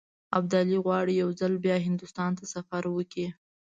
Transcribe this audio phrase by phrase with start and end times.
[0.37, 3.27] ابدالي غواړي یو ځل بیا هندوستان ته سفر وکړي.